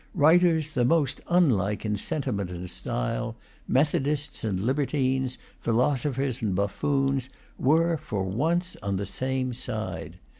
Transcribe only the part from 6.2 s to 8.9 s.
and buffoons, were for once